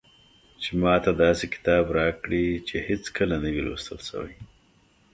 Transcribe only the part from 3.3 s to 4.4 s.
نه وي لوستل شوی.